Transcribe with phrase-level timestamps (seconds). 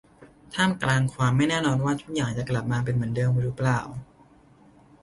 [0.53, 3.79] ท่ามกลางความไม่แน่นอนว่าทุกอย่างจะกลับมาเป็นเหมือนเดิมหรือเปล่า